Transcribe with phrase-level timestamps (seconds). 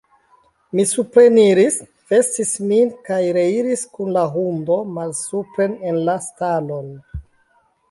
[0.77, 1.77] Mi supreniris,
[2.13, 6.93] vestis min kaj reiris kun la hundo malsupren en la stalon.